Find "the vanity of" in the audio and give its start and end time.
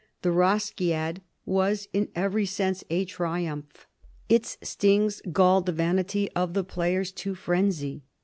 5.67-6.55